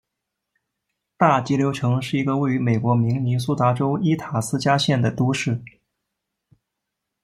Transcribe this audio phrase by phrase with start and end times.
[1.15, 5.61] 大急流城是一个位于美国明尼苏达州伊塔斯加县的都市。